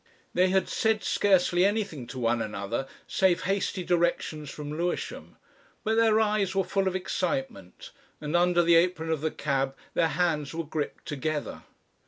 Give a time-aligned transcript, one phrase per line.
[0.33, 5.37] They had said scarcely anything to one another, save hasty directions from Lewisham,
[5.83, 10.07] but their eyes were full of excitement, and under the apron of the cab their
[10.07, 11.65] hands were gripped together.